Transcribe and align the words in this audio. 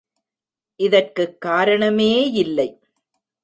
இதற்குக் 0.75 1.41
காரணமே 1.41 2.31
யில்லை. 2.31 2.79